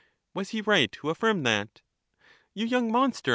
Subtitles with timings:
[0.33, 1.81] Was he right who affirmed that?
[2.55, 3.29] You young monster!